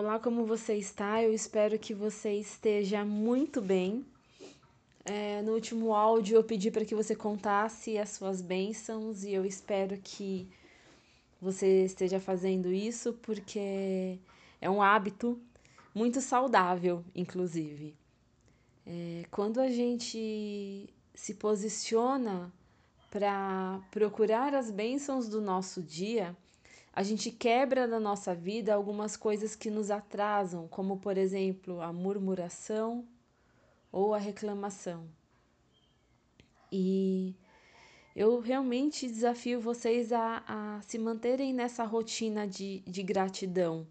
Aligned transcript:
Olá, 0.00 0.20
como 0.20 0.46
você 0.46 0.74
está? 0.74 1.20
Eu 1.20 1.34
espero 1.34 1.76
que 1.76 1.92
você 1.92 2.34
esteja 2.34 3.04
muito 3.04 3.60
bem. 3.60 4.06
É, 5.04 5.42
no 5.42 5.54
último 5.54 5.92
áudio 5.92 6.36
eu 6.36 6.44
pedi 6.44 6.70
para 6.70 6.84
que 6.84 6.94
você 6.94 7.16
contasse 7.16 7.98
as 7.98 8.10
suas 8.10 8.40
bênçãos 8.40 9.24
e 9.24 9.32
eu 9.32 9.44
espero 9.44 9.98
que 9.98 10.48
você 11.42 11.84
esteja 11.84 12.20
fazendo 12.20 12.72
isso 12.72 13.12
porque 13.14 14.20
é 14.60 14.70
um 14.70 14.80
hábito 14.80 15.36
muito 15.92 16.20
saudável, 16.20 17.04
inclusive. 17.12 17.92
É, 18.86 19.24
quando 19.32 19.60
a 19.60 19.68
gente 19.68 20.88
se 21.12 21.34
posiciona 21.34 22.52
para 23.10 23.80
procurar 23.90 24.54
as 24.54 24.70
bênçãos 24.70 25.28
do 25.28 25.40
nosso 25.40 25.82
dia, 25.82 26.36
a 26.98 27.02
gente 27.04 27.30
quebra 27.30 27.86
na 27.86 28.00
nossa 28.00 28.34
vida 28.34 28.74
algumas 28.74 29.16
coisas 29.16 29.54
que 29.54 29.70
nos 29.70 29.88
atrasam, 29.88 30.66
como 30.66 30.98
por 30.98 31.16
exemplo 31.16 31.80
a 31.80 31.92
murmuração 31.92 33.06
ou 33.92 34.14
a 34.14 34.18
reclamação. 34.18 35.08
E 36.72 37.36
eu 38.16 38.40
realmente 38.40 39.06
desafio 39.06 39.60
vocês 39.60 40.12
a, 40.12 40.42
a 40.44 40.80
se 40.82 40.98
manterem 40.98 41.54
nessa 41.54 41.84
rotina 41.84 42.48
de, 42.48 42.80
de 42.80 43.04
gratidão, 43.04 43.86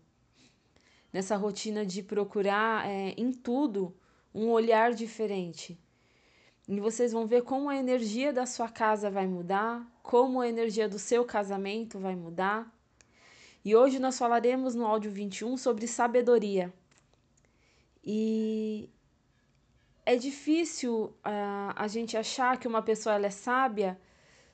nessa 1.14 1.38
rotina 1.38 1.86
de 1.86 2.04
procurar 2.04 2.86
é, 2.86 3.14
em 3.18 3.32
tudo 3.32 3.96
um 4.36 4.50
olhar 4.50 4.92
diferente. 4.92 5.80
E 6.68 6.78
vocês 6.82 7.14
vão 7.14 7.26
ver 7.26 7.44
como 7.44 7.70
a 7.70 7.78
energia 7.78 8.34
da 8.34 8.46
sua 8.46 8.68
casa 8.68 9.10
vai 9.10 9.28
mudar, 9.28 9.90
como 10.04 10.42
a 10.42 10.50
energia 10.50 10.90
do 10.90 11.00
seu 11.00 11.24
casamento 11.24 11.98
vai 12.00 12.14
mudar, 12.14 12.77
e 13.68 13.76
hoje 13.76 14.00
nós 14.00 14.18
falaremos 14.18 14.76
no 14.76 14.86
áudio 14.86 15.12
21 15.12 15.58
sobre 15.58 15.88
sabedoria. 15.88 16.74
E 18.02 18.90
é 20.06 20.16
difícil 20.16 21.14
uh, 21.18 21.74
a 21.76 21.86
gente 21.90 22.16
achar 22.16 22.58
que 22.58 22.66
uma 22.66 22.82
pessoa 22.82 23.16
ela 23.16 23.26
é 23.26 23.30
sábia 23.30 24.00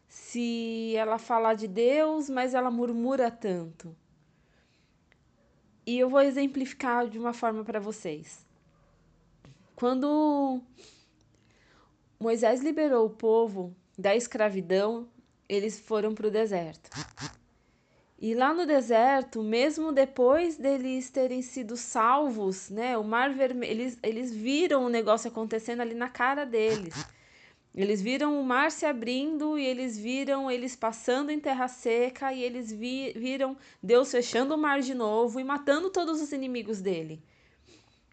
se 0.07 0.95
ela 0.95 1.19
falar 1.19 1.53
de 1.53 1.67
Deus, 1.67 2.27
mas 2.27 2.55
ela 2.55 2.71
murmura 2.71 3.29
tanto. 3.29 3.95
E 5.85 5.99
eu 5.99 6.09
vou 6.09 6.21
exemplificar 6.21 7.07
de 7.07 7.19
uma 7.19 7.33
forma 7.33 7.63
para 7.63 7.79
vocês. 7.79 8.43
Quando 9.75 10.59
Moisés 12.19 12.63
liberou 12.63 13.05
o 13.05 13.11
povo 13.11 13.75
da 13.95 14.15
escravidão, 14.15 15.07
eles 15.47 15.79
foram 15.79 16.15
para 16.15 16.25
o 16.29 16.31
deserto. 16.31 16.89
E 18.23 18.33
lá 18.33 18.53
no 18.53 18.65
deserto, 18.65 19.43
mesmo 19.43 19.91
depois 19.91 20.55
deles 20.55 21.09
terem 21.09 21.41
sido 21.41 21.75
salvos, 21.75 22.69
né, 22.69 22.97
o 22.97 23.03
mar 23.03 23.33
vermelho, 23.33 23.69
eles, 23.69 23.99
eles 24.01 24.33
viram 24.33 24.85
o 24.85 24.89
negócio 24.89 25.27
acontecendo 25.27 25.81
ali 25.81 25.93
na 25.93 26.07
cara 26.07 26.45
deles. 26.45 26.95
Eles 27.75 28.01
viram 28.01 28.39
o 28.39 28.43
mar 28.45 28.71
se 28.71 28.85
abrindo 28.85 29.59
e 29.59 29.65
eles 29.65 29.97
viram 29.97 30.49
eles 30.49 30.73
passando 30.73 31.31
em 31.31 31.39
terra 31.41 31.67
seca 31.67 32.31
e 32.31 32.41
eles 32.41 32.71
vi, 32.71 33.11
viram 33.11 33.57
Deus 33.81 34.09
fechando 34.09 34.55
o 34.55 34.57
mar 34.57 34.79
de 34.79 34.93
novo 34.93 35.37
e 35.37 35.43
matando 35.43 35.89
todos 35.89 36.21
os 36.21 36.31
inimigos 36.31 36.79
dele. 36.79 37.21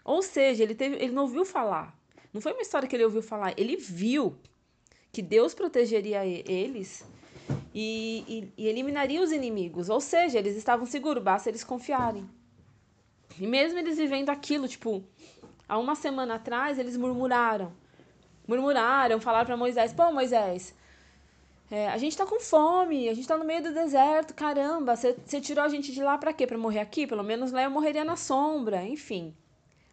Ou 0.05 0.23
seja, 0.23 0.65
ele, 0.65 0.75
teve, 0.75 0.97
ele 0.97 1.13
não 1.13 1.23
ouviu 1.23 1.45
falar. 1.45 1.97
Não 2.33 2.41
foi 2.41 2.53
uma 2.53 2.63
história 2.63 2.89
que 2.89 2.97
ele 2.97 3.05
ouviu 3.05 3.23
falar, 3.23 3.55
ele 3.57 3.77
viu 3.77 4.37
que 5.13 5.23
Deus 5.23 5.55
protegeria 5.55 6.27
eles 6.27 7.05
e, 7.75 8.53
e, 8.57 8.65
e 8.65 8.69
eliminaria 8.69 9.23
os 9.23 9.33
inimigos. 9.33 9.89
Ou 9.89 10.01
seja, 10.01 10.39
eles 10.39 10.57
estavam 10.57 10.87
seguros, 10.87 11.23
basta 11.23 11.49
eles 11.49 11.65
confiarem. 11.65 12.29
E 13.39 13.47
mesmo 13.47 13.79
eles 13.79 13.97
vivendo 13.97 14.31
aquilo, 14.31 14.69
tipo, 14.69 15.05
há 15.69 15.79
uma 15.79 15.95
semana 15.95 16.35
atrás, 16.35 16.79
eles 16.79 16.97
murmuraram. 16.97 17.73
Murmuraram, 18.47 19.21
falaram 19.21 19.47
para 19.47 19.57
Moisés: 19.57 19.93
pô, 19.93 20.11
Moisés, 20.13 20.75
é, 21.71 21.89
a 21.89 21.97
gente 21.97 22.17
tá 22.17 22.27
com 22.27 22.41
fome, 22.41 23.09
a 23.09 23.15
gente 23.15 23.29
tá 23.29 23.39
no 23.39 23.45
meio 23.45 23.63
do 23.63 23.73
deserto, 23.73 24.35
caramba, 24.35 24.97
você 24.97 25.41
tirou 25.41 25.65
a 25.65 25.69
gente 25.69 25.93
de 25.93 26.03
lá 26.03 26.19
para 26.19 26.33
quê? 26.33 26.47
Para 26.47 26.59
morrer 26.59 26.81
aqui? 26.81 27.07
Pelo 27.07 27.23
menos 27.23 27.53
lá 27.53 27.63
eu 27.63 27.71
morreria 27.71 28.05
na 28.05 28.17
sombra, 28.17 28.83
enfim. 28.83 29.33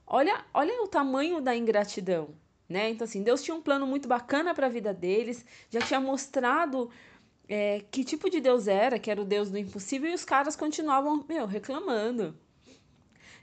Olha, 0.08 0.44
olha 0.54 0.82
o 0.82 0.88
tamanho 0.88 1.40
da 1.40 1.56
ingratidão, 1.56 2.30
né? 2.68 2.90
Então 2.90 3.06
assim, 3.06 3.22
Deus 3.22 3.44
tinha 3.44 3.56
um 3.56 3.62
plano 3.62 3.86
muito 3.86 4.08
bacana 4.08 4.56
para 4.56 4.66
a 4.66 4.70
vida 4.70 4.92
deles, 4.92 5.46
já 5.70 5.80
tinha 5.80 6.00
mostrado 6.00 6.90
é, 7.48 7.82
que 7.92 8.04
tipo 8.04 8.30
de 8.30 8.42
Deus 8.42 8.68
era, 8.68 9.00
que 9.00 9.10
era 9.10 9.22
o 9.22 9.26
Deus 9.26 9.50
do 9.50 9.58
impossível, 9.58 10.10
e 10.10 10.14
os 10.14 10.26
caras 10.26 10.56
continuavam, 10.56 11.24
meu, 11.28 11.46
reclamando. 11.46 12.38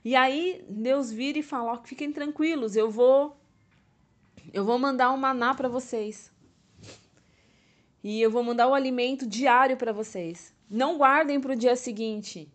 E 0.03 0.15
aí 0.15 0.63
Deus 0.69 1.11
vira 1.11 1.39
e 1.39 1.43
fala: 1.43 1.73
ó, 1.73 1.83
fiquem 1.83 2.11
tranquilos, 2.11 2.75
eu 2.75 2.91
vou 2.91 3.35
eu 4.53 4.63
vou 4.63 4.77
mandar 4.77 5.11
um 5.11 5.17
maná 5.17 5.53
para 5.53 5.67
vocês. 5.67 6.31
E 8.03 8.21
eu 8.21 8.29
vou 8.29 8.43
mandar 8.43 8.67
o 8.67 8.73
alimento 8.75 9.25
diário 9.25 9.75
para 9.75 9.91
vocês. 9.91 10.53
Não 10.69 10.97
guardem 10.97 11.41
para 11.41 11.53
o 11.53 11.55
dia 11.55 11.75
seguinte. 11.75 12.51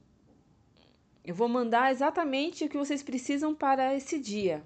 Eu 1.24 1.34
vou 1.34 1.48
mandar 1.48 1.90
exatamente 1.90 2.64
o 2.64 2.68
que 2.68 2.78
vocês 2.78 3.02
precisam 3.02 3.54
para 3.54 3.94
esse 3.94 4.18
dia. 4.18 4.64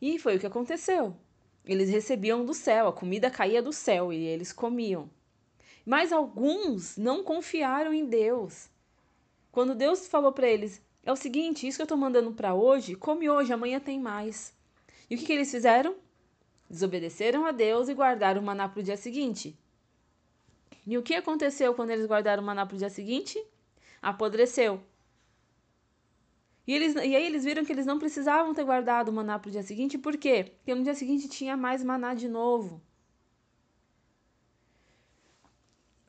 E 0.00 0.18
foi 0.18 0.36
o 0.36 0.40
que 0.40 0.46
aconteceu. 0.46 1.16
Eles 1.64 1.90
recebiam 1.90 2.44
do 2.44 2.54
céu, 2.54 2.88
a 2.88 2.92
comida 2.92 3.30
caía 3.30 3.60
do 3.60 3.72
céu 3.72 4.12
e 4.12 4.24
eles 4.24 4.52
comiam. 4.52 5.10
Mas 5.90 6.12
alguns 6.12 6.96
não 6.96 7.24
confiaram 7.24 7.92
em 7.92 8.06
Deus. 8.06 8.70
Quando 9.50 9.74
Deus 9.74 10.06
falou 10.06 10.30
para 10.30 10.46
eles: 10.46 10.80
é 11.02 11.10
o 11.10 11.16
seguinte, 11.16 11.66
isso 11.66 11.78
que 11.78 11.82
eu 11.82 11.84
estou 11.84 11.98
mandando 11.98 12.30
para 12.30 12.54
hoje, 12.54 12.94
come 12.94 13.28
hoje, 13.28 13.52
amanhã 13.52 13.80
tem 13.80 13.98
mais. 13.98 14.54
E 15.10 15.16
o 15.16 15.18
que, 15.18 15.26
que 15.26 15.32
eles 15.32 15.50
fizeram? 15.50 15.96
Desobedeceram 16.70 17.44
a 17.44 17.50
Deus 17.50 17.88
e 17.88 17.94
guardaram 17.94 18.40
o 18.40 18.44
maná 18.44 18.68
para 18.68 18.78
o 18.78 18.82
dia 18.84 18.96
seguinte. 18.96 19.58
E 20.86 20.96
o 20.96 21.02
que 21.02 21.16
aconteceu 21.16 21.74
quando 21.74 21.90
eles 21.90 22.06
guardaram 22.06 22.40
o 22.40 22.46
maná 22.46 22.64
para 22.64 22.76
o 22.76 22.78
dia 22.78 22.88
seguinte? 22.88 23.44
Apodreceu. 24.00 24.80
E, 26.68 26.72
eles, 26.72 26.94
e 26.94 27.16
aí 27.16 27.26
eles 27.26 27.42
viram 27.42 27.64
que 27.64 27.72
eles 27.72 27.84
não 27.84 27.98
precisavam 27.98 28.54
ter 28.54 28.62
guardado 28.62 29.08
o 29.08 29.12
maná 29.12 29.40
para 29.40 29.48
o 29.48 29.50
dia 29.52 29.64
seguinte, 29.64 29.98
por 29.98 30.16
quê? 30.16 30.52
Porque 30.56 30.72
no 30.72 30.84
dia 30.84 30.94
seguinte 30.94 31.28
tinha 31.28 31.56
mais 31.56 31.82
maná 31.82 32.14
de 32.14 32.28
novo. 32.28 32.80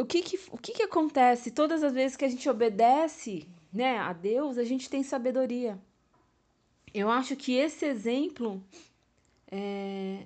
O 0.02 0.06
que 0.06 0.22
que, 0.22 0.40
o 0.52 0.58
que 0.58 0.74
que 0.74 0.84
acontece 0.84 1.52
todas 1.52 1.84
as 1.84 1.94
vezes 1.94 2.18
que 2.18 2.26
a 2.26 2.30
gente 2.30 2.50
obedece 2.50 3.48
né, 3.72 3.98
a 3.98 4.12
Deus, 4.12 4.58
a 4.58 4.64
gente 4.64 4.90
tem 4.90 5.04
sabedoria. 5.04 5.80
Eu 6.94 7.10
acho 7.10 7.36
que 7.36 7.54
esse 7.54 7.86
exemplo 7.86 8.64
é, 9.50 10.26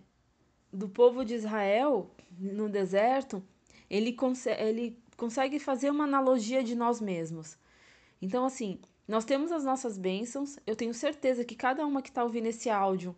do 0.72 0.88
povo 0.88 1.24
de 1.24 1.36
Israel 1.36 2.10
no 2.38 2.70
deserto, 2.70 3.44
ele, 3.90 4.16
ele 4.58 4.98
consegue 5.16 5.60
fazer 5.60 5.90
uma 5.90 6.06
analogia 6.06 6.64
de 6.64 6.74
nós 6.74 7.00
mesmos. 7.02 7.58
Então, 8.22 8.46
assim, 8.46 8.80
nós 9.08 9.26
temos 9.26 9.52
as 9.52 9.64
nossas 9.64 9.98
bênçãos, 9.98 10.58
eu 10.66 10.76
tenho 10.76 10.94
certeza 10.94 11.46
que 11.46 11.56
cada 11.56 11.86
uma 11.86 12.02
que 12.02 12.10
está 12.10 12.24
ouvindo 12.24 12.48
esse 12.48 12.70
áudio 12.70 13.16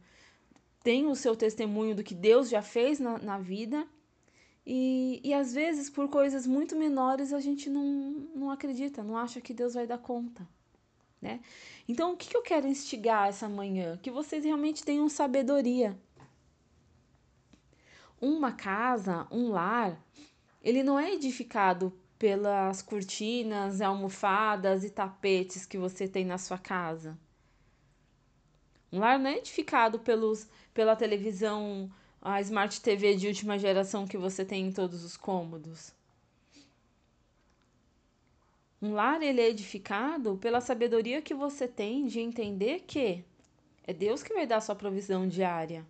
tem 0.84 1.06
o 1.06 1.16
seu 1.16 1.36
testemunho 1.36 1.96
do 1.96 2.04
que 2.04 2.16
Deus 2.16 2.50
já 2.50 2.62
fez 2.62 3.00
na, 3.00 3.18
na 3.18 3.38
vida, 3.38 3.88
e, 4.70 4.97
e 5.24 5.34
às 5.34 5.54
vezes, 5.54 5.90
por 5.90 6.10
coisas 6.10 6.46
muito 6.48 6.76
menores, 6.76 7.34
a 7.34 7.40
gente 7.40 7.70
não, 7.70 7.84
não 8.36 8.52
acredita, 8.52 9.04
não 9.04 9.18
acha 9.18 9.42
que 9.42 9.54
Deus 9.54 9.74
vai 9.74 9.88
dar 9.88 9.98
conta. 9.98 10.48
Né? 11.22 11.40
Então, 11.88 12.14
o 12.14 12.18
que, 12.18 12.30
que 12.30 12.38
eu 12.38 12.42
quero 12.42 12.68
instigar 12.68 13.28
essa 13.28 13.50
manhã? 13.50 13.98
Que 13.98 14.12
vocês 14.12 14.44
realmente 14.44 14.84
tenham 14.84 15.10
sabedoria. 15.10 15.98
Uma 18.20 18.52
casa, 18.52 19.28
um 19.32 19.50
lar, 19.50 20.00
ele 20.62 20.84
não 20.84 21.00
é 21.00 21.14
edificado 21.14 21.94
pelas 22.18 22.82
cortinas, 22.82 23.80
almofadas 23.80 24.84
e 24.84 24.90
tapetes 24.90 25.66
que 25.66 25.78
você 25.78 26.08
tem 26.08 26.26
na 26.26 26.38
sua 26.38 26.58
casa. 26.58 27.18
Um 28.92 29.00
lar 29.00 29.20
não 29.20 29.30
é 29.30 29.38
edificado 29.38 30.00
pelos, 30.00 30.48
pela 30.74 30.96
televisão 30.96 31.92
a 32.22 32.42
Smart 32.42 32.82
TV 32.82 33.16
de 33.16 33.28
última 33.28 33.58
geração 33.58 34.08
que 34.08 34.18
você 34.18 34.44
tem 34.44 34.68
em 34.68 34.72
todos 34.72 35.04
os 35.04 35.16
cômodos. 35.16 35.94
Um 38.82 38.94
lar 38.94 39.22
ele 39.22 39.42
é 39.42 39.50
edificado 39.50 40.38
pela 40.38 40.62
sabedoria 40.62 41.22
que 41.22 41.34
você 41.34 41.68
tem 41.68 42.06
de 42.06 42.20
entender 42.20 42.82
que 42.82 43.24
é 43.84 43.94
Deus 43.94 44.22
que 44.22 44.34
vai 44.34 44.46
dar 44.46 44.62
sua 44.62 44.76
provisão 44.76 45.28
diária. 45.28 45.86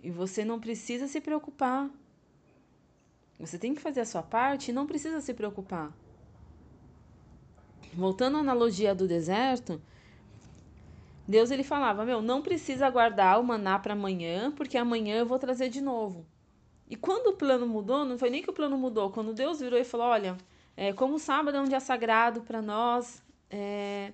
E 0.00 0.10
você 0.10 0.44
não 0.44 0.60
precisa 0.60 1.08
se 1.08 1.20
preocupar. 1.20 1.90
Você 3.38 3.58
tem 3.58 3.74
que 3.74 3.82
fazer 3.82 4.00
a 4.00 4.06
sua 4.06 4.22
parte 4.22 4.70
e 4.70 4.74
não 4.74 4.86
precisa 4.86 5.20
se 5.20 5.34
preocupar. 5.34 5.92
Voltando 7.92 8.36
à 8.36 8.40
analogia 8.40 8.94
do 8.94 9.08
deserto, 9.08 9.80
Deus 11.28 11.50
ele 11.50 11.62
falava: 11.64 12.04
"Meu, 12.04 12.22
não 12.22 12.42
precisa 12.42 12.88
guardar 12.90 13.40
o 13.40 13.44
maná 13.44 13.78
para 13.78 13.94
amanhã, 13.94 14.52
porque 14.52 14.78
amanhã 14.78 15.16
eu 15.18 15.26
vou 15.26 15.38
trazer 15.38 15.68
de 15.68 15.80
novo". 15.80 16.26
E 16.88 16.96
quando 16.96 17.28
o 17.28 17.36
plano 17.36 17.66
mudou, 17.66 18.04
não 18.04 18.18
foi 18.18 18.30
nem 18.30 18.42
que 18.42 18.50
o 18.50 18.52
plano 18.52 18.78
mudou, 18.78 19.10
quando 19.10 19.34
Deus 19.34 19.60
virou 19.60 19.78
e 19.78 19.84
falou: 19.84 20.06
"Olha, 20.08 20.36
é, 20.76 20.92
como 20.92 21.14
o 21.14 21.18
sábado 21.18 21.56
é 21.56 21.60
um 21.60 21.64
dia 21.64 21.80
sagrado 21.80 22.42
para 22.42 22.62
nós, 22.62 23.22
É, 23.48 24.12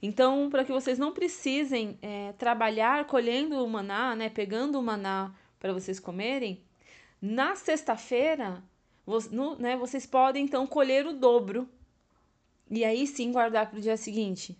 então, 0.00 0.48
para 0.50 0.64
que 0.64 0.72
vocês 0.72 0.98
não 0.98 1.12
precisem 1.12 1.98
é, 2.02 2.32
trabalhar 2.34 3.06
colhendo 3.06 3.62
o 3.64 3.68
maná, 3.68 4.14
né, 4.14 4.28
pegando 4.28 4.78
o 4.78 4.82
maná 4.82 5.34
para 5.58 5.72
vocês 5.72 5.98
comerem, 5.98 6.62
na 7.20 7.56
sexta-feira, 7.56 8.62
né, 9.58 9.76
vocês 9.76 10.06
podem 10.06 10.44
então 10.44 10.66
colher 10.66 11.06
o 11.06 11.12
dobro 11.12 11.68
e 12.70 12.84
aí 12.84 13.06
sim 13.06 13.32
guardar 13.32 13.68
para 13.70 13.78
o 13.78 13.82
dia 13.82 13.96
seguinte. 13.96 14.56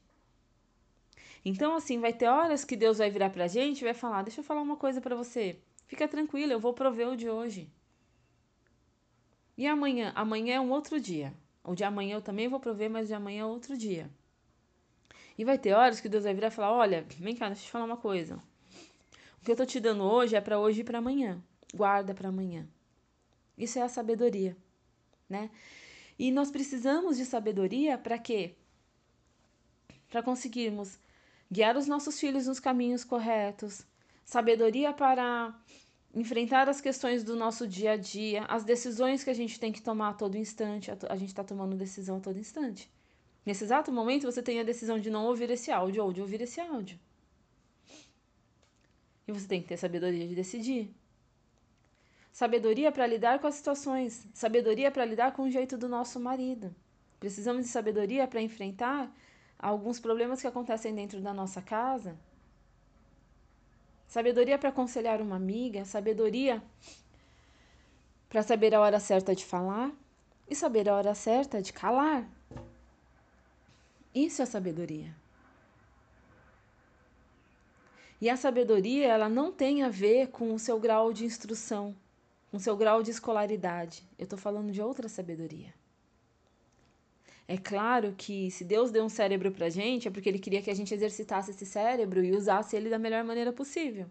Então, 1.49 1.77
assim, 1.77 2.01
vai 2.01 2.13
ter 2.13 2.27
horas 2.27 2.65
que 2.65 2.75
Deus 2.75 2.99
vai 2.99 3.09
virar 3.09 3.31
para 3.31 3.45
a 3.45 3.47
gente 3.47 3.81
e 3.81 3.85
vai 3.85 3.95
falar: 3.95 4.23
Deixa 4.23 4.41
eu 4.41 4.45
falar 4.45 4.61
uma 4.61 4.77
coisa 4.77 5.01
para 5.01 5.15
você. 5.15 5.57
Fica 5.87 6.09
tranquila, 6.09 6.53
eu 6.53 6.59
vou 6.59 6.75
prover 6.75 7.09
o 7.09 7.17
de 7.17 7.31
hoje. 7.31 7.71
E 9.57 9.65
amanhã? 9.65 10.11
Amanhã 10.17 10.57
é 10.57 10.61
um 10.61 10.73
outro 10.73 11.01
dia. 11.01 11.33
O 11.63 11.77
de 11.77 11.85
amanhã 11.85 12.17
eu 12.17 12.21
também 12.21 12.49
vou 12.49 12.59
prover, 12.59 12.91
mas 12.91 13.07
de 13.07 13.15
amanhã 13.15 13.43
é 13.43 13.45
outro 13.45 13.79
dia. 13.79 14.11
E 15.39 15.45
vai 15.45 15.57
ter 15.57 15.73
horas 15.73 16.01
que 16.01 16.09
Deus 16.09 16.25
vai 16.25 16.35
virar 16.35 16.49
e 16.49 16.51
falar: 16.51 16.73
Olha, 16.73 17.07
vem 17.17 17.37
cá, 17.37 17.47
deixa 17.47 17.63
eu 17.63 17.67
te 17.67 17.71
falar 17.71 17.85
uma 17.85 17.97
coisa. 17.97 18.43
O 19.41 19.45
que 19.45 19.53
eu 19.53 19.57
tô 19.57 19.65
te 19.65 19.79
dando 19.79 20.03
hoje 20.03 20.35
é 20.35 20.41
para 20.41 20.59
hoje 20.59 20.81
e 20.81 20.85
para 20.85 20.99
amanhã. 20.99 21.41
Guarda 21.73 22.13
para 22.13 22.29
amanhã. 22.29 22.67
Isso 23.57 23.79
é 23.79 23.83
a 23.83 23.89
sabedoria, 23.89 24.57
né? 25.29 25.49
E 26.19 26.33
nós 26.33 26.51
precisamos 26.51 27.17
de 27.17 27.25
sabedoria 27.25 27.97
para 27.97 28.19
quê? 28.19 28.57
Para 30.09 30.25
conseguirmos 30.25 30.99
guiar 31.51 31.77
os 31.77 31.87
nossos 31.87 32.19
filhos 32.19 32.47
nos 32.47 32.61
caminhos 32.61 33.05
corretos, 33.05 33.87
sabedoria 34.25 34.93
para 34.93 35.55
enfrentar 36.15 36.69
as 36.69 36.81
questões 36.81 37.23
do 37.23 37.37
nosso 37.37 37.67
dia 37.67 37.93
a 37.93 37.97
dia, 37.97 38.45
as 38.45 38.65
decisões 38.65 39.23
que 39.23 39.31
a 39.31 39.35
gente 39.35 39.61
tem 39.61 39.71
que 39.71 39.83
tomar 39.83 40.11
a 40.11 40.15
todo 40.15 40.37
instante. 40.37 40.91
A 41.09 41.17
gente 41.17 41.29
está 41.29 41.45
tomando 41.45 41.77
decisão 41.77 42.17
a 42.17 42.21
todo 42.21 42.39
instante. 42.39 42.91
Nesse 43.45 43.65
exato 43.65 43.93
momento, 43.93 44.25
você 44.25 44.43
tem 44.43 44.59
a 44.59 44.65
decisão 44.65 44.99
de 44.99 45.11
não 45.11 45.27
ouvir 45.27 45.51
esse 45.51 45.71
áudio 45.71 46.03
ou 46.05 46.13
de 46.13 46.21
ouvir 46.21 46.41
esse 46.41 46.61
áudio. 46.61 46.99
E 49.29 49.33
você 49.33 49.47
tem 49.47 49.61
que 49.61 49.69
ter 49.69 49.77
sabedoria 49.77 50.27
de 50.27 50.35
decidir. 50.35 50.91
Sabedoria 52.33 52.91
para 52.91 53.07
lidar 53.07 53.39
com 53.39 53.47
as 53.47 53.55
situações. 53.55 54.27
Sabedoria 54.33 54.91
para 54.91 55.05
lidar 55.05 55.33
com 55.33 55.43
o 55.43 55.51
jeito 55.51 55.77
do 55.77 55.89
nosso 55.89 56.19
marido. 56.19 56.75
Precisamos 57.21 57.67
de 57.67 57.69
sabedoria 57.69 58.27
para 58.27 58.41
enfrentar 58.41 59.13
alguns 59.59 59.99
problemas 59.99 60.41
que 60.41 60.47
acontecem 60.47 60.95
dentro 60.95 61.21
da 61.21 61.33
nossa 61.33 61.63
casa. 61.63 62.17
Sabedoria 64.07 64.59
para 64.59 64.69
aconselhar 64.69 65.21
uma 65.21 65.37
amiga. 65.37 65.85
Sabedoria 65.85 66.63
para 68.29 68.43
saber 68.43 68.75
a 68.75 68.81
hora 68.81 69.01
certa 69.01 69.35
de 69.35 69.45
falar. 69.45 69.91
E 70.49 70.55
saber 70.55 70.89
a 70.89 70.95
hora 70.95 71.15
certa 71.15 71.61
de 71.61 71.73
calar. 71.73 72.29
Isso 74.15 74.41
é 74.41 74.47
sabedoria. 74.47 75.15
E 78.21 78.31
a 78.31 78.37
sabedoria, 78.37 79.09
ela 79.09 79.29
não 79.29 79.53
tem 79.53 79.83
a 79.83 79.91
ver 79.91 80.29
com 80.29 80.55
o 80.55 80.59
seu 80.59 80.81
grau 80.81 81.13
de 81.13 81.25
instrução, 81.27 81.95
com 82.51 82.57
o 82.57 82.61
seu 82.61 82.75
grau 82.77 83.03
de 83.03 83.11
escolaridade. 83.11 84.03
Eu 84.19 84.25
estou 84.25 84.39
falando 84.39 84.73
de 84.73 84.81
outra 84.81 85.09
sabedoria. 85.09 85.75
É 87.49 87.57
claro 87.57 88.15
que 88.17 88.51
se 88.51 88.65
Deus 88.65 88.91
deu 88.91 89.05
um 89.05 89.09
cérebro 89.09 89.53
para 89.53 89.67
a 89.67 89.71
gente, 89.71 90.09
é 90.09 90.11
porque 90.11 90.29
Ele 90.29 90.39
queria 90.39 90.63
que 90.63 90.71
a 90.71 90.75
gente 90.75 90.93
exercitasse 90.93 91.53
esse 91.53 91.65
cérebro 91.65 92.25
e 92.25 92.33
usasse 92.33 92.77
ele 92.77 92.91
da 92.91 92.99
melhor 92.99 93.23
maneira 93.23 93.53
possível. 93.53 94.07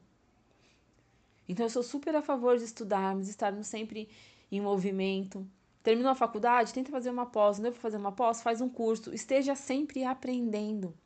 Então 1.48 1.66
eu 1.66 1.70
sou 1.70 1.84
super 1.84 2.16
a 2.16 2.22
favor 2.22 2.58
de 2.58 2.64
estudarmos, 2.64 3.28
estarmos 3.28 3.68
sempre 3.68 4.08
em 4.52 4.62
movimento, 4.62 5.46
Terminou 5.86 6.12
a 6.12 6.16
faculdade? 6.16 6.74
Tenta 6.74 6.90
fazer 6.90 7.12
uma 7.12 7.28
pós. 7.28 7.60
Não 7.60 7.64
deu 7.66 7.72
para 7.72 7.80
fazer 7.80 7.98
uma 7.98 8.12
pós? 8.12 8.42
Faz 8.42 8.60
um 8.60 8.68
curso. 8.68 9.14
Esteja 9.14 9.54
sempre 9.54 10.04
aprendendo. 10.04 10.98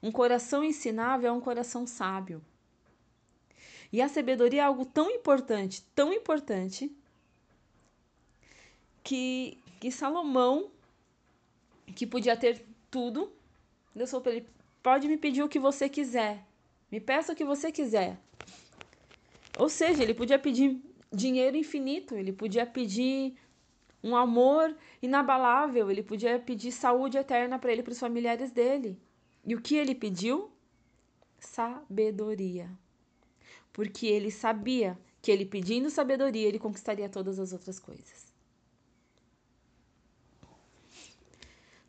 Um 0.00 0.12
coração 0.12 0.62
ensinável 0.62 1.28
é 1.28 1.32
um 1.32 1.40
coração 1.40 1.84
sábio. 1.84 2.40
E 3.92 4.00
a 4.00 4.08
sabedoria 4.08 4.62
é 4.62 4.64
algo 4.64 4.84
tão 4.84 5.10
importante, 5.10 5.84
tão 5.96 6.12
importante, 6.12 6.96
que, 9.02 9.58
que 9.80 9.90
Salomão, 9.90 10.70
que 11.90 12.06
podia 12.06 12.36
ter 12.36 12.64
tudo, 12.90 13.32
Deus 13.94 14.10
falou 14.10 14.22
para 14.22 14.32
ele: 14.32 14.46
pode 14.82 15.08
me 15.08 15.16
pedir 15.16 15.42
o 15.42 15.48
que 15.48 15.58
você 15.58 15.88
quiser, 15.88 16.44
me 16.90 17.00
peça 17.00 17.32
o 17.32 17.36
que 17.36 17.44
você 17.44 17.70
quiser. 17.70 18.18
Ou 19.58 19.68
seja, 19.68 20.02
ele 20.02 20.14
podia 20.14 20.38
pedir 20.38 20.80
dinheiro 21.12 21.56
infinito, 21.56 22.14
ele 22.14 22.32
podia 22.32 22.64
pedir 22.64 23.36
um 24.02 24.16
amor 24.16 24.74
inabalável. 25.02 25.90
Ele 25.90 26.02
podia 26.02 26.38
pedir 26.38 26.72
saúde 26.72 27.18
eterna 27.18 27.58
para 27.58 27.72
ele 27.72 27.80
e 27.80 27.84
para 27.84 27.92
os 27.92 27.98
familiares 27.98 28.50
dele. 28.50 28.98
E 29.44 29.54
o 29.54 29.60
que 29.60 29.76
ele 29.76 29.94
pediu? 29.94 30.50
Sabedoria. 31.38 32.70
Porque 33.72 34.06
ele 34.06 34.30
sabia 34.30 34.98
que 35.22 35.30
ele 35.30 35.44
pedindo 35.44 35.90
sabedoria, 35.90 36.48
ele 36.48 36.58
conquistaria 36.58 37.08
todas 37.08 37.38
as 37.38 37.52
outras 37.52 37.78
coisas. 37.78 38.29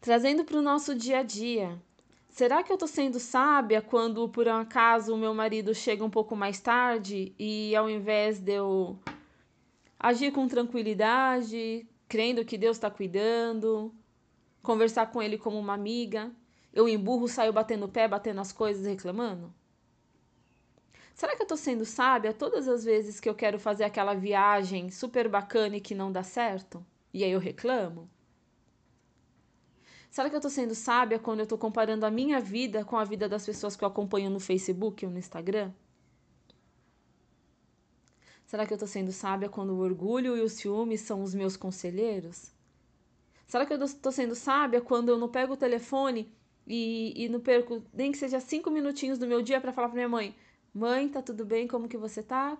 Trazendo 0.02 0.44
para 0.44 0.58
o 0.58 0.64
nosso 0.64 0.96
dia 0.96 1.20
a 1.20 1.24
dia. 1.24 1.80
Será 2.28 2.64
que 2.64 2.72
eu 2.72 2.76
estou 2.76 2.88
sendo 2.88 3.20
sábia 3.20 3.84
quando, 3.84 4.28
por 4.30 4.48
um 4.48 4.56
acaso, 4.56 5.14
o 5.14 5.18
meu 5.18 5.32
marido 5.32 5.76
chega 5.76 6.04
um 6.04 6.10
pouco 6.10 6.36
mais 6.36 6.60
tarde 6.60 7.36
e, 7.38 7.76
ao 7.76 7.88
invés 7.88 8.40
de 8.40 8.54
eu 8.54 8.98
agir 10.00 10.32
com 10.32 10.48
tranquilidade, 10.48 11.88
crendo 12.10 12.44
que 12.44 12.58
Deus 12.58 12.78
está 12.78 12.90
cuidando, 12.90 13.94
conversar 14.64 15.06
com 15.12 15.22
Ele 15.22 15.38
como 15.38 15.60
uma 15.60 15.76
amiga. 15.76 16.32
Eu 16.74 16.90
emburro, 16.90 17.28
saio 17.28 17.54
batendo 17.54 17.86
o 17.86 17.90
pé, 17.90 18.08
batendo 18.08 18.42
as 18.42 18.52
coisas, 18.52 18.88
reclamando? 18.88 19.54
Será 21.14 21.36
que 21.36 21.44
eu 21.44 21.46
estou 21.46 21.58
sendo 21.58 21.86
sábia 21.86 22.34
todas 22.34 22.68
as 22.68 22.84
vezes 22.84 23.20
que 23.20 23.30
eu 23.30 23.36
quero 23.36 23.60
fazer 23.60 23.84
aquela 23.84 24.16
viagem 24.16 24.90
super 24.90 25.30
bacana 25.30 25.76
e 25.76 25.82
que 25.82 25.94
não 25.94 26.12
dá 26.12 26.24
certo? 26.24 26.84
E 27.14 27.24
aí 27.24 27.32
eu 27.32 27.40
reclamo? 27.40 28.10
Será 30.12 30.30
que 30.30 30.36
eu 30.36 30.40
estou 30.40 30.52
sendo 30.52 30.76
sábia 30.76 31.18
quando 31.18 31.40
eu 31.40 31.44
estou 31.44 31.58
comparando 31.58 32.06
a 32.06 32.12
minha 32.12 32.38
vida 32.42 32.84
com 32.84 32.98
a 32.98 33.06
vida 33.06 33.30
das 33.30 33.46
pessoas 33.46 33.78
que 33.78 33.84
eu 33.86 33.88
acompanho 33.88 34.30
no 34.30 34.42
Facebook 34.42 35.06
ou 35.06 35.12
no 35.12 35.18
Instagram? 35.18 35.72
Será 38.46 38.66
que 38.66 38.74
eu 38.74 38.76
estou 38.76 38.90
sendo 38.90 39.14
sábia 39.14 39.48
quando 39.48 39.70
o 39.70 39.80
orgulho 39.80 40.36
e 40.36 40.42
o 40.42 40.50
ciúme 40.50 40.98
são 40.98 41.24
os 41.24 41.34
meus 41.34 41.56
conselheiros? 41.56 42.52
Será 43.48 43.66
que 43.66 43.72
eu 43.72 43.82
estou 43.82 44.12
sendo 44.12 44.36
sábia 44.36 44.82
quando 44.82 45.08
eu 45.08 45.18
não 45.18 45.30
pego 45.30 45.54
o 45.54 45.58
telefone 45.58 46.30
e, 46.68 47.14
e 47.16 47.30
não 47.30 47.40
perco 47.40 47.82
nem 47.94 48.12
que 48.12 48.18
seja 48.18 48.42
cinco 48.42 48.70
minutinhos 48.70 49.18
do 49.18 49.26
meu 49.26 49.42
dia 49.42 49.62
para 49.62 49.72
falar 49.72 49.88
para 49.88 49.96
minha 49.96 50.10
mãe: 50.10 50.36
Mãe, 50.74 51.08
tá 51.08 51.22
tudo 51.22 51.46
bem? 51.46 51.70
Como 51.70 51.88
que 51.88 51.98
você 51.98 52.22
tá? 52.22 52.58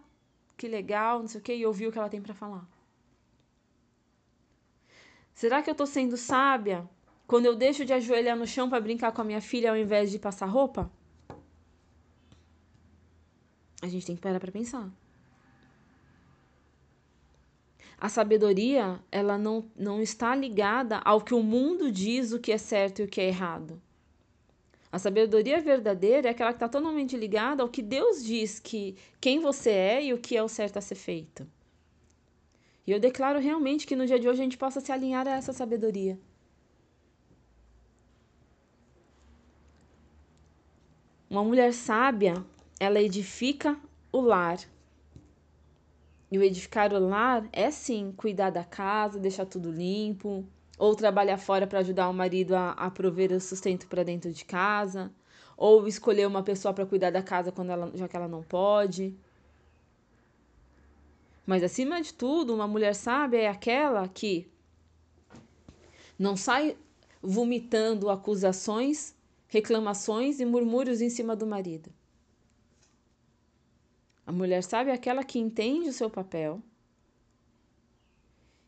Que 0.56 0.70
legal, 0.70 1.20
não 1.20 1.28
sei 1.28 1.42
o 1.42 1.44
que, 1.44 1.54
e 1.54 1.66
ouvir 1.66 1.88
o 1.88 1.92
que 1.92 1.98
ela 1.98 2.10
tem 2.10 2.22
para 2.22 2.34
falar. 2.34 2.66
Será 5.34 5.62
que 5.62 5.70
eu 5.70 5.74
estou 5.74 5.88
sendo 5.88 6.16
sábia 6.16 6.90
quando 7.32 7.46
eu 7.46 7.56
deixo 7.56 7.86
de 7.86 7.94
ajoelhar 7.94 8.36
no 8.36 8.46
chão 8.46 8.70
para 8.70 8.82
brincar 8.82 9.14
com 9.14 9.22
a 9.22 9.24
minha 9.24 9.40
filha 9.40 9.70
ao 9.70 9.78
invés 9.78 10.12
de 10.12 10.20
passar 10.20 10.48
roupa? 10.48 10.92
A 13.82 13.88
gente 13.88 14.06
tem 14.06 14.18
que 14.18 14.22
parar 14.22 14.38
para 14.38 14.52
pensar. 14.52 14.92
A 17.98 18.10
sabedoria, 18.10 19.00
ela 19.10 19.38
não, 19.38 19.64
não 19.78 20.02
está 20.02 20.36
ligada 20.36 20.98
ao 21.06 21.22
que 21.22 21.34
o 21.34 21.42
mundo 21.42 21.90
diz 21.90 22.34
o 22.34 22.40
que 22.40 22.52
é 22.52 22.58
certo 22.58 23.00
e 23.00 23.06
o 23.06 23.08
que 23.08 23.22
é 23.22 23.28
errado. 23.30 23.82
A 24.92 25.00
sabedoria 25.00 25.62
verdadeira 25.62 26.28
é 26.28 26.32
aquela 26.32 26.52
que 26.52 26.58
está 26.58 26.68
totalmente 26.68 27.16
ligada 27.16 27.64
ao 27.64 27.70
que 27.70 27.82
Deus 27.82 28.26
diz 28.26 28.60
que 28.60 28.98
quem 29.22 29.40
você 29.40 29.70
é 29.70 30.04
e 30.04 30.14
o 30.14 30.18
que 30.18 30.36
é 30.36 30.44
o 30.44 30.50
certo 30.50 30.76
a 30.76 30.82
ser 30.82 30.96
feito. 30.96 31.48
E 32.86 32.92
eu 32.92 33.00
declaro 33.00 33.40
realmente 33.40 33.88
que 33.88 33.96
no 33.96 34.06
dia 34.06 34.20
de 34.20 34.28
hoje 34.28 34.42
a 34.42 34.44
gente 34.44 34.58
possa 34.58 34.82
se 34.82 34.92
alinhar 34.92 35.26
a 35.26 35.38
essa 35.38 35.54
sabedoria. 35.54 36.20
Uma 41.32 41.46
mulher 41.46 41.72
sábia, 41.72 42.34
ela 42.78 43.00
edifica 43.00 43.80
o 44.12 44.20
lar, 44.20 44.60
e 46.30 46.38
o 46.38 46.44
edificar 46.44 46.92
o 46.92 47.00
lar 47.00 47.48
é 47.54 47.72
sim 47.72 48.12
cuidar 48.18 48.50
da 48.50 48.66
casa, 48.66 49.18
deixar 49.18 49.46
tudo 49.46 49.72
limpo, 49.72 50.46
ou 50.78 50.94
trabalhar 50.94 51.38
fora 51.38 51.66
para 51.66 51.80
ajudar 51.80 52.10
o 52.10 52.14
marido 52.14 52.54
a, 52.54 52.72
a 52.72 52.92
prover 52.92 53.32
o 53.32 53.40
sustento 53.40 53.88
para 53.88 54.04
dentro 54.04 54.30
de 54.30 54.44
casa, 54.44 55.10
ou 55.56 55.88
escolher 55.88 56.28
uma 56.28 56.44
pessoa 56.44 56.74
para 56.74 56.86
cuidar 56.86 57.12
da 57.12 57.24
casa 57.24 57.50
quando 57.50 57.70
ela, 57.70 57.90
já 57.96 58.10
que 58.10 58.18
ela 58.18 58.28
não 58.28 58.44
pode. 58.44 59.16
Mas 61.48 61.64
acima 61.64 62.02
de 62.02 62.14
tudo, 62.14 62.54
uma 62.54 62.68
mulher 62.68 62.94
sábia 62.94 63.38
é 63.38 63.48
aquela 63.48 64.06
que 64.10 64.52
não 66.20 66.36
sai 66.36 66.76
vomitando 67.22 68.10
acusações, 68.10 69.16
reclamações 69.52 70.40
e 70.40 70.46
murmúrios 70.46 71.02
em 71.02 71.10
cima 71.10 71.36
do 71.36 71.46
marido. 71.46 71.94
A 74.26 74.32
mulher 74.32 74.64
sábia 74.64 74.92
é 74.92 74.96
aquela 74.96 75.26
que 75.26 75.38
entende 75.38 75.90
o 75.90 75.94
seu 75.94 76.10
papel 76.10 76.64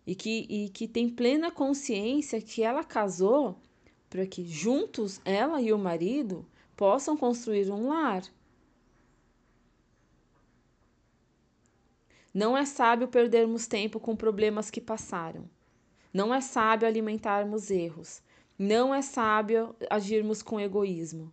e 0.05 0.13
que, 0.13 0.45
e 0.49 0.69
que 0.69 0.85
tem 0.85 1.07
plena 1.07 1.49
consciência 1.49 2.41
que 2.41 2.61
ela 2.61 2.83
casou 2.83 3.57
para 4.09 4.27
que 4.27 4.45
juntos 4.45 5.21
ela 5.23 5.61
e 5.61 5.71
o 5.71 5.77
marido 5.77 6.45
possam 6.75 7.15
construir 7.15 7.71
um 7.71 7.87
lar. 7.87 8.23
Não 12.33 12.57
é 12.57 12.65
sábio 12.65 13.07
perdermos 13.07 13.67
tempo 13.67 14.01
com 14.01 14.17
problemas 14.17 14.69
que 14.69 14.81
passaram. 14.81 15.49
Não 16.13 16.33
é 16.33 16.41
sábio 16.41 16.85
alimentarmos 16.89 17.71
erros. 17.71 18.21
Não 18.57 18.93
é 18.93 19.01
sábio 19.01 19.75
agirmos 19.89 20.41
com 20.41 20.59
egoísmo. 20.59 21.31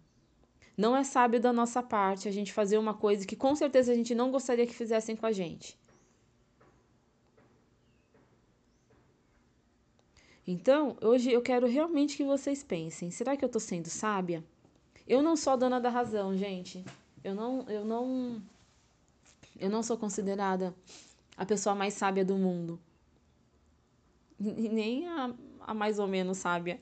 Não 0.76 0.96
é 0.96 1.04
sábio 1.04 1.38
da 1.40 1.52
nossa 1.52 1.82
parte 1.82 2.28
a 2.28 2.32
gente 2.32 2.52
fazer 2.52 2.78
uma 2.78 2.94
coisa 2.94 3.26
que 3.26 3.36
com 3.36 3.54
certeza 3.54 3.92
a 3.92 3.94
gente 3.94 4.14
não 4.14 4.30
gostaria 4.30 4.66
que 4.66 4.74
fizessem 4.74 5.14
com 5.14 5.26
a 5.26 5.32
gente. 5.32 5.78
Então, 10.46 10.96
hoje 11.02 11.30
eu 11.30 11.42
quero 11.42 11.66
realmente 11.66 12.16
que 12.16 12.24
vocês 12.24 12.62
pensem: 12.62 13.10
será 13.10 13.36
que 13.36 13.44
eu 13.44 13.46
estou 13.46 13.60
sendo 13.60 13.88
sábia? 13.88 14.42
Eu 15.06 15.22
não 15.22 15.36
sou 15.36 15.52
a 15.52 15.56
dona 15.56 15.80
da 15.80 15.90
razão, 15.90 16.36
gente. 16.36 16.84
Eu 17.22 17.34
não, 17.34 17.68
eu 17.68 17.84
não 17.84 18.42
eu 19.58 19.68
não 19.68 19.82
sou 19.82 19.98
considerada 19.98 20.74
a 21.36 21.44
pessoa 21.44 21.74
mais 21.74 21.94
sábia 21.94 22.24
do 22.24 22.36
mundo. 22.36 22.80
Nem 24.40 25.06
a, 25.06 25.34
a 25.60 25.74
mais 25.74 25.98
ou 25.98 26.08
menos 26.08 26.38
sábia. 26.38 26.80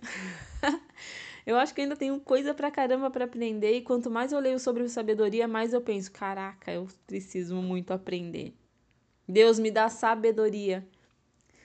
eu 1.45 1.57
acho 1.57 1.75
que 1.75 1.81
ainda 1.81 1.97
tenho 1.97 2.21
coisa 2.21 2.55
pra 2.55 2.71
caramba 2.71 3.11
para 3.11 3.25
aprender 3.25 3.73
e 3.73 3.83
quanto 3.83 4.11
mais 4.11 4.33
eu 4.33 4.39
leio 4.39 4.61
sobre 4.61 4.89
sabedoria, 4.89 5.49
mais 5.49 5.73
eu 5.73 5.81
penso, 5.81 6.13
caraca, 6.13 6.71
eu 6.71 6.87
preciso 7.07 7.57
muito 7.57 7.93
aprender. 7.93 8.55
Deus 9.29 9.59
me 9.59 9.71
dá 9.71 9.89
sabedoria. 9.89 10.87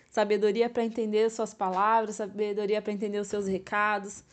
Sabedoria 0.09 0.69
para 0.69 0.83
entender 0.83 1.29
suas 1.29 1.53
palavras, 1.53 2.15
sabedoria 2.15 2.81
para 2.81 2.93
entender 2.93 3.19
os 3.19 3.27
seus 3.27 3.47
recados, 3.47 4.23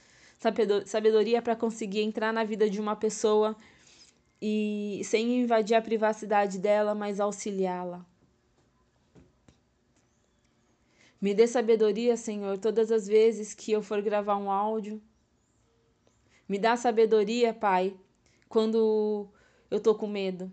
sabedoria 0.86 1.40
para 1.40 1.54
conseguir 1.54 2.00
entrar 2.00 2.32
na 2.32 2.44
vida 2.44 2.68
de 2.68 2.80
uma 2.80 2.96
pessoa 2.96 3.56
e 4.40 5.00
sem 5.04 5.42
invadir 5.42 5.74
a 5.74 5.82
privacidade 5.82 6.58
dela, 6.58 6.94
mas 6.94 7.20
auxiliá-la. 7.20 8.04
Me 11.20 11.34
dê 11.34 11.46
sabedoria, 11.46 12.16
Senhor, 12.16 12.56
todas 12.58 12.90
as 12.90 13.06
vezes 13.06 13.52
que 13.52 13.70
eu 13.70 13.82
for 13.82 14.00
gravar 14.00 14.36
um 14.36 14.50
áudio. 14.50 15.02
Me 16.48 16.58
dá 16.58 16.76
sabedoria, 16.76 17.52
Pai, 17.52 17.94
quando 18.48 19.28
eu 19.70 19.78
tô 19.78 19.94
com 19.94 20.06
medo. 20.06 20.50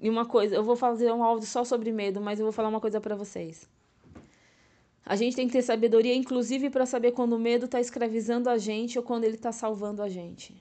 E 0.00 0.10
uma 0.10 0.26
coisa, 0.26 0.56
eu 0.56 0.64
vou 0.64 0.76
fazer 0.76 1.12
um 1.12 1.22
áudio 1.22 1.46
só 1.46 1.64
sobre 1.64 1.92
medo, 1.92 2.20
mas 2.20 2.38
eu 2.38 2.44
vou 2.44 2.52
falar 2.52 2.68
uma 2.68 2.80
coisa 2.80 3.00
para 3.00 3.14
vocês. 3.14 3.68
A 5.04 5.14
gente 5.14 5.36
tem 5.36 5.46
que 5.46 5.52
ter 5.52 5.62
sabedoria, 5.62 6.14
inclusive, 6.14 6.68
para 6.68 6.84
saber 6.84 7.12
quando 7.12 7.34
o 7.34 7.38
medo 7.38 7.66
está 7.66 7.80
escravizando 7.80 8.50
a 8.50 8.58
gente 8.58 8.98
ou 8.98 9.04
quando 9.04 9.22
ele 9.22 9.36
está 9.36 9.52
salvando 9.52 10.02
a 10.02 10.08
gente. 10.08 10.60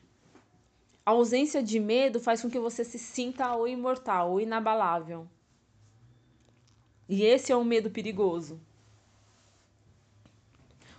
A 1.03 1.11
ausência 1.11 1.63
de 1.63 1.79
medo 1.79 2.19
faz 2.19 2.43
com 2.43 2.49
que 2.49 2.59
você 2.59 2.83
se 2.83 2.99
sinta 2.99 3.55
o 3.55 3.67
imortal, 3.67 4.33
o 4.33 4.39
inabalável. 4.39 5.27
E 7.07 7.23
esse 7.23 7.51
é 7.51 7.55
um 7.55 7.63
medo 7.63 7.89
perigoso. 7.89 8.59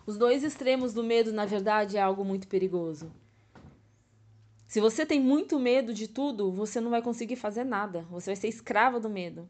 Os 0.07 0.17
dois 0.17 0.45
extremos 0.45 0.95
do 0.95 1.03
medo, 1.03 1.33
na 1.33 1.45
verdade, 1.45 1.97
é 1.97 2.01
algo 2.01 2.25
muito 2.25 2.47
perigoso. 2.47 3.11
Se 4.69 4.81
você 4.81 5.05
tem 5.05 5.21
muito 5.21 5.59
medo 5.59 5.93
de 5.93 6.07
tudo, 6.07 6.53
você 6.53 6.81
não 6.81 6.91
vai 6.91 7.03
conseguir 7.03 7.37
fazer 7.37 7.65
nada. 7.65 8.03
Você 8.11 8.31
vai 8.31 8.37
ser 8.37 8.49
escrava 8.49 9.01
do 9.01 9.11
medo. 9.11 9.49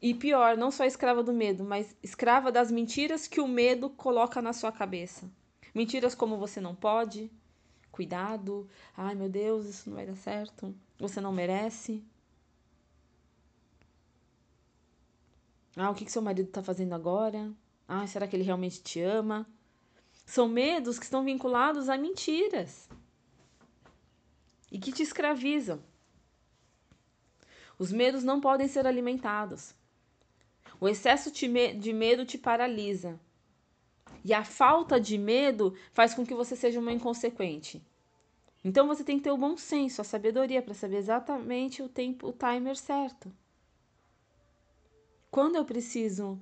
E 0.00 0.14
pior, 0.14 0.56
não 0.56 0.70
só 0.70 0.84
escrava 0.84 1.22
do 1.22 1.32
medo, 1.32 1.62
mas 1.64 1.94
escrava 2.02 2.50
das 2.50 2.70
mentiras 2.70 3.26
que 3.26 3.40
o 3.40 3.46
medo 3.46 3.90
coloca 3.90 4.40
na 4.40 4.54
sua 4.54 4.72
cabeça. 4.72 5.30
Mentiras 5.74 6.14
como 6.14 6.38
você 6.38 6.60
não 6.60 6.74
pode, 6.74 7.30
cuidado. 7.92 8.66
Ai, 8.96 9.14
meu 9.14 9.28
Deus, 9.28 9.66
isso 9.66 9.90
não 9.90 9.96
vai 9.96 10.06
dar 10.06 10.16
certo. 10.16 10.74
Você 10.98 11.20
não 11.20 11.32
merece. 11.32 12.02
Ah, 15.76 15.90
o 15.90 15.94
que, 15.94 16.04
que 16.04 16.12
seu 16.12 16.22
marido 16.22 16.48
está 16.48 16.62
fazendo 16.62 16.94
agora? 16.94 17.52
Ah, 17.86 18.06
será 18.06 18.26
que 18.26 18.36
ele 18.36 18.42
realmente 18.42 18.82
te 18.82 19.00
ama? 19.00 19.46
São 20.26 20.48
medos 20.48 20.98
que 20.98 21.04
estão 21.04 21.24
vinculados 21.24 21.88
a 21.88 21.96
mentiras 21.96 22.88
e 24.70 24.78
que 24.78 24.92
te 24.92 25.02
escravizam. 25.02 25.82
Os 27.78 27.90
medos 27.90 28.22
não 28.22 28.40
podem 28.40 28.68
ser 28.68 28.86
alimentados. 28.86 29.74
O 30.80 30.88
excesso 30.88 31.30
de 31.32 31.92
medo 31.92 32.24
te 32.24 32.38
paralisa. 32.38 33.18
E 34.24 34.34
a 34.34 34.44
falta 34.44 35.00
de 35.00 35.16
medo 35.16 35.74
faz 35.92 36.14
com 36.14 36.24
que 36.24 36.34
você 36.34 36.54
seja 36.54 36.78
uma 36.78 36.92
inconsequente. 36.92 37.82
Então 38.62 38.86
você 38.86 39.02
tem 39.02 39.16
que 39.16 39.24
ter 39.24 39.30
o 39.30 39.38
bom 39.38 39.56
senso, 39.56 40.00
a 40.00 40.04
sabedoria 40.04 40.60
para 40.60 40.74
saber 40.74 40.96
exatamente 40.98 41.82
o 41.82 41.88
tempo, 41.88 42.28
o 42.28 42.32
timer 42.32 42.76
certo. 42.76 43.32
Quando 45.30 45.56
eu 45.56 45.64
preciso 45.64 46.40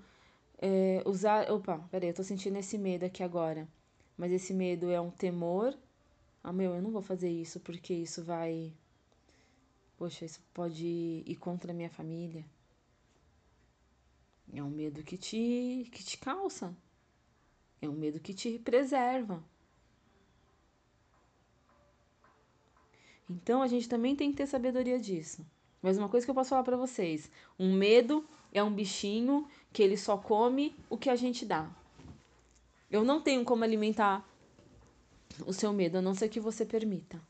é, 0.59 1.02
usar. 1.07 1.50
Opa, 1.50 1.78
peraí, 1.90 2.11
eu 2.11 2.14
tô 2.14 2.23
sentindo 2.23 2.59
esse 2.59 2.78
medo 2.78 3.04
aqui 3.04 3.23
agora. 3.23 3.68
Mas 4.16 4.33
esse 4.33 4.52
medo 4.52 4.90
é 4.90 5.00
um 5.00 5.11
temor. 5.11 5.76
Ah, 6.42 6.52
meu, 6.52 6.75
eu 6.75 6.83
não 6.83 6.90
vou 6.90 7.02
fazer 7.02 7.30
isso 7.30 7.61
porque 7.61 7.95
isso 7.95 8.25
vai. 8.25 8.73
Poxa, 9.97 10.25
isso 10.25 10.40
pode 10.54 11.23
ir 11.26 11.37
contra 11.37 11.73
a 11.73 11.75
minha 11.75 11.90
família. 11.90 12.45
É 14.52 14.62
um 14.62 14.71
medo 14.71 15.02
que 15.02 15.16
te, 15.16 15.88
que 15.92 16.02
te 16.02 16.16
calça. 16.18 16.75
É 17.80 17.88
um 17.88 17.92
medo 17.92 18.18
que 18.18 18.33
te 18.33 18.59
preserva. 18.59 19.42
Então 23.28 23.61
a 23.61 23.66
gente 23.66 23.88
também 23.88 24.16
tem 24.16 24.30
que 24.30 24.38
ter 24.38 24.47
sabedoria 24.47 24.99
disso. 24.99 25.45
Mas 25.83 25.99
uma 25.99 26.09
coisa 26.09 26.26
que 26.26 26.30
eu 26.30 26.35
posso 26.35 26.50
falar 26.50 26.64
para 26.64 26.76
vocês: 26.76 27.30
um 27.59 27.75
medo 27.75 28.26
é 28.52 28.62
um 28.62 28.72
bichinho 28.72 29.48
que 29.72 29.82
ele 29.82 29.96
só 29.96 30.16
come 30.16 30.74
o 30.88 30.96
que 30.96 31.10
a 31.10 31.16
gente 31.16 31.44
dá. 31.44 31.70
Eu 32.90 33.04
não 33.04 33.20
tenho 33.20 33.44
como 33.44 33.64
alimentar 33.64 34.26
o 35.46 35.52
seu 35.52 35.72
medo, 35.72 35.98
a 35.98 36.02
não 36.02 36.14
ser 36.14 36.28
que 36.28 36.40
você 36.40 36.64
permita. 36.64 37.20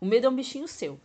O 0.00 0.06
medo 0.06 0.26
é 0.26 0.30
um 0.30 0.34
bichinho 0.34 0.66
seu. 0.66 1.00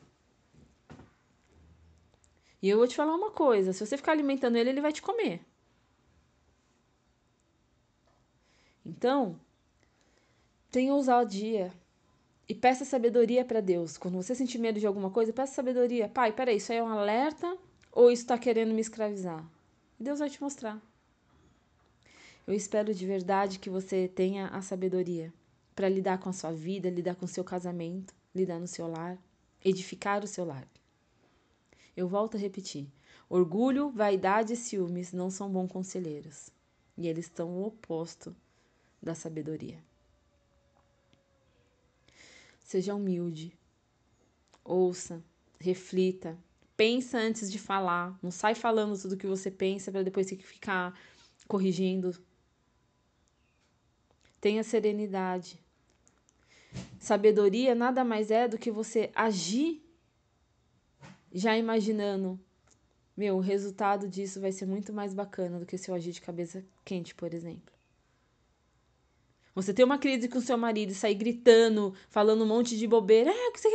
E 2.61 2.67
eu 2.67 2.77
vou 2.77 2.87
te 2.87 2.95
falar 2.95 3.15
uma 3.15 3.31
coisa: 3.31 3.71
se 3.71 3.85
você 3.85 3.95
ficar 3.95 4.11
alimentando 4.11 4.57
ele, 4.57 4.71
ele 4.71 4.81
vai 4.81 4.91
te 4.91 5.01
comer. 5.01 5.41
Então, 8.85 9.39
tenha 10.71 10.93
ousadia 10.93 11.71
e 12.47 12.55
peça 12.55 12.83
sabedoria 12.83 13.45
para 13.45 13.61
Deus. 13.61 13.97
Quando 13.97 14.15
você 14.15 14.33
sentir 14.33 14.57
medo 14.57 14.79
de 14.79 14.87
alguma 14.87 15.11
coisa, 15.11 15.31
peça 15.31 15.53
sabedoria. 15.53 16.09
Pai, 16.09 16.33
peraí, 16.33 16.57
isso 16.57 16.71
aí 16.71 16.79
é 16.79 16.83
um 16.83 16.87
alerta 16.87 17.55
ou 17.99 18.09
está 18.09 18.37
querendo 18.37 18.73
me 18.73 18.79
escravizar? 18.79 19.45
Deus 19.99 20.19
vai 20.19 20.29
te 20.29 20.41
mostrar. 20.41 20.81
Eu 22.47 22.53
espero 22.53 22.93
de 22.93 23.05
verdade 23.05 23.59
que 23.59 23.69
você 23.69 24.07
tenha 24.07 24.47
a 24.47 24.61
sabedoria 24.61 25.33
para 25.75 25.89
lidar 25.89 26.17
com 26.17 26.29
a 26.29 26.33
sua 26.33 26.53
vida, 26.53 26.89
lidar 26.89 27.15
com 27.15 27.25
o 27.25 27.27
seu 27.27 27.43
casamento, 27.43 28.15
lidar 28.33 28.57
no 28.57 28.67
seu 28.67 28.87
lar, 28.87 29.17
edificar 29.65 30.23
o 30.23 30.27
seu 30.27 30.45
lar. 30.45 30.65
Eu 31.95 32.07
volto 32.07 32.37
a 32.37 32.39
repetir: 32.39 32.87
orgulho, 33.29 33.89
vaidade 33.89 34.53
e 34.53 34.55
ciúmes 34.55 35.11
não 35.11 35.29
são 35.29 35.51
bons 35.51 35.69
conselheiros, 35.69 36.49
e 36.97 37.05
eles 37.05 37.25
estão 37.25 37.49
o 37.49 37.65
oposto 37.65 38.33
da 39.03 39.13
sabedoria. 39.13 39.83
Seja 42.63 42.95
humilde, 42.95 43.51
ouça, 44.63 45.21
reflita, 45.59 46.37
pensa 46.79 47.17
antes 47.17 47.51
de 47.51 47.59
falar, 47.59 48.17
não 48.23 48.31
sai 48.31 48.55
falando 48.55 48.97
tudo 48.97 49.17
que 49.17 49.27
você 49.27 49.51
pensa 49.51 49.91
para 49.91 50.01
depois 50.01 50.27
ter 50.27 50.37
que 50.37 50.47
ficar 50.47 50.97
corrigindo. 51.45 52.15
Tenha 54.39 54.63
serenidade. 54.63 55.59
Sabedoria 56.97 57.75
nada 57.75 58.05
mais 58.05 58.31
é 58.31 58.47
do 58.47 58.57
que 58.57 58.71
você 58.71 59.11
agir 59.13 59.83
já 61.33 61.57
imaginando, 61.57 62.39
meu, 63.15 63.35
o 63.35 63.41
resultado 63.41 64.07
disso 64.07 64.39
vai 64.39 64.53
ser 64.53 64.65
muito 64.65 64.93
mais 64.93 65.13
bacana 65.13 65.59
do 65.59 65.65
que 65.65 65.77
se 65.77 65.91
eu 65.91 65.95
agir 65.95 66.13
de 66.13 66.21
cabeça 66.21 66.63
quente, 66.85 67.13
por 67.13 67.33
exemplo. 67.33 67.73
Você 69.53 69.73
ter 69.73 69.83
uma 69.83 69.97
crise 69.97 70.29
com 70.29 70.39
seu 70.39 70.57
marido 70.57 70.91
e 70.91 70.95
sair 70.95 71.15
gritando, 71.15 71.93
falando 72.07 72.45
um 72.45 72.47
monte 72.47 72.77
de 72.77 72.87
bobeira. 72.87 73.29
Ah, 73.29 73.51
que 73.51 73.59
você... 73.59 73.67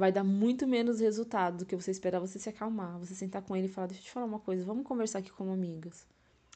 Vai 0.00 0.10
dar 0.10 0.24
muito 0.24 0.66
menos 0.66 0.98
resultado 0.98 1.58
do 1.58 1.66
que 1.66 1.76
você 1.76 1.90
esperar 1.90 2.20
você 2.20 2.38
se 2.38 2.48
acalmar. 2.48 2.98
Você 3.00 3.14
sentar 3.14 3.42
com 3.42 3.54
ele 3.54 3.66
e 3.66 3.68
falar: 3.68 3.86
Deixa 3.86 4.00
eu 4.00 4.04
te 4.06 4.10
falar 4.10 4.24
uma 4.24 4.38
coisa, 4.38 4.64
vamos 4.64 4.86
conversar 4.86 5.18
aqui 5.18 5.30
como 5.30 5.52
amigas. 5.52 6.06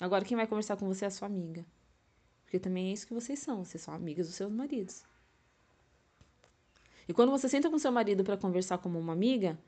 Agora, 0.01 0.25
quem 0.25 0.35
vai 0.35 0.47
conversar 0.47 0.79
com 0.79 0.87
você 0.87 1.05
é 1.05 1.09
a 1.09 1.11
sua 1.11 1.27
amiga. 1.27 1.63
Porque 2.43 2.59
também 2.59 2.89
é 2.89 2.93
isso 2.95 3.07
que 3.07 3.13
vocês 3.13 3.39
são. 3.39 3.63
Vocês 3.63 3.83
são 3.83 3.93
amigas 3.93 4.29
dos 4.29 4.37
seus 4.37 4.51
maridos. 4.51 5.05
E 7.07 7.13
quando 7.13 7.33
você 7.33 7.47
senta 7.47 7.69
com 7.69 7.79
seu 7.79 7.93
marido 7.93 8.25
para 8.25 8.39
conversar 8.39 8.79
como 8.79 8.99
uma 8.99 9.13
amiga, 9.13 9.59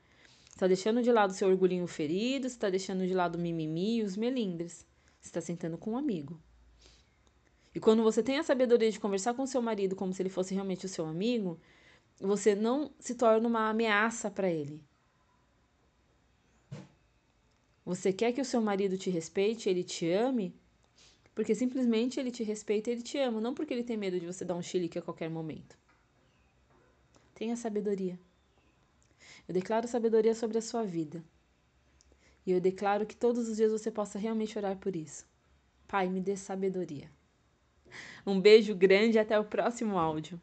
está 0.49 0.65
deixando 0.65 1.03
de 1.03 1.11
lado 1.11 1.33
seu 1.33 1.47
orgulhinho 1.47 1.85
ferido, 1.85 2.47
está 2.47 2.71
deixando 2.71 3.05
de 3.05 3.13
lado 3.13 3.35
o 3.35 3.39
mimimi 3.39 3.97
e 3.97 4.01
os 4.01 4.17
melindres 4.17 4.87
está 5.21 5.39
sentando 5.39 5.77
com 5.77 5.91
um 5.91 5.97
amigo. 5.97 6.41
E 7.75 7.79
quando 7.79 8.01
você 8.01 8.23
tem 8.23 8.39
a 8.39 8.43
sabedoria 8.43 8.89
de 8.89 8.99
conversar 8.99 9.35
com 9.35 9.45
seu 9.45 9.61
marido 9.61 9.95
como 9.95 10.11
se 10.15 10.23
ele 10.23 10.31
fosse 10.31 10.55
realmente 10.55 10.87
o 10.87 10.89
seu 10.89 11.05
amigo, 11.05 11.59
você 12.19 12.55
não 12.55 12.91
se 12.99 13.15
torna 13.15 13.47
uma 13.47 13.69
ameaça 13.69 14.29
para 14.29 14.49
ele. 14.49 14.83
Você 17.85 18.11
quer 18.11 18.33
que 18.33 18.41
o 18.41 18.45
seu 18.45 18.61
marido 18.61 18.97
te 18.97 19.09
respeite, 19.09 19.69
ele 19.69 19.83
te 19.83 20.11
ame, 20.11 20.53
porque 21.33 21.55
simplesmente 21.55 22.19
ele 22.19 22.31
te 22.31 22.43
respeita 22.43 22.89
e 22.89 22.93
ele 22.93 23.01
te 23.01 23.17
ama, 23.17 23.39
não 23.39 23.53
porque 23.53 23.73
ele 23.73 23.83
tem 23.83 23.95
medo 23.95 24.19
de 24.19 24.25
você 24.25 24.43
dar 24.43 24.55
um 24.55 24.61
chilique 24.61 24.99
a 24.99 25.01
qualquer 25.01 25.29
momento. 25.29 25.77
Tenha 27.33 27.55
sabedoria. 27.55 28.19
Eu 29.47 29.53
declaro 29.53 29.87
sabedoria 29.87 30.35
sobre 30.35 30.57
a 30.57 30.61
sua 30.61 30.83
vida. 30.83 31.23
E 32.45 32.51
eu 32.51 32.59
declaro 32.59 33.05
que 33.05 33.15
todos 33.15 33.47
os 33.47 33.57
dias 33.57 33.71
você 33.71 33.91
possa 33.91 34.17
realmente 34.17 34.57
orar 34.57 34.75
por 34.77 34.95
isso. 34.95 35.25
Pai, 35.87 36.09
me 36.09 36.19
dê 36.19 36.35
sabedoria. 36.35 37.09
Um 38.25 38.41
beijo 38.41 38.75
grande 38.75 39.17
e 39.17 39.19
até 39.19 39.39
o 39.39 39.45
próximo 39.45 39.97
áudio. 39.97 40.41